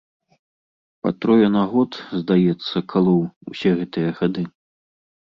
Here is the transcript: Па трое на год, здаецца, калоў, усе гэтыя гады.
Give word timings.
Па 1.05 1.09
трое 1.25 1.47
на 1.55 1.63
год, 1.73 1.91
здаецца, 2.21 2.81
калоў, 2.93 3.19
усе 3.53 3.69
гэтыя 3.83 4.09
гады. 4.21 4.43